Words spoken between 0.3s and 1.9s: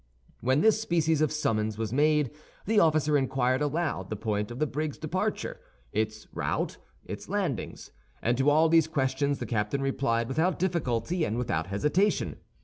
When this species of summons